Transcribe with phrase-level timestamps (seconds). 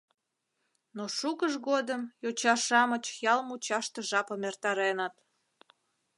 [0.95, 5.15] Но шукыж годым йоча-шамыч ял мучаште жапым эртареныт.